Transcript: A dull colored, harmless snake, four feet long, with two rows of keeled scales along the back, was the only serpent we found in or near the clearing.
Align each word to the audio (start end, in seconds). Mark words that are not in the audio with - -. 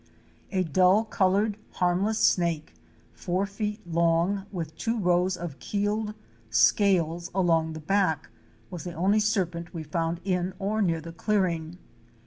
A 0.51 0.63
dull 0.63 1.03
colored, 1.05 1.57
harmless 1.73 2.17
snake, 2.17 2.73
four 3.13 3.45
feet 3.45 3.85
long, 3.85 4.47
with 4.51 4.75
two 4.75 4.97
rows 4.97 5.37
of 5.37 5.59
keeled 5.59 6.15
scales 6.49 7.29
along 7.35 7.73
the 7.73 7.79
back, 7.81 8.31
was 8.71 8.83
the 8.83 8.93
only 8.95 9.19
serpent 9.19 9.75
we 9.75 9.83
found 9.83 10.19
in 10.25 10.55
or 10.57 10.81
near 10.81 11.01
the 11.01 11.13
clearing. 11.13 11.77